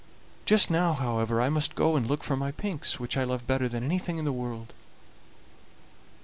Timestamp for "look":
2.07-2.23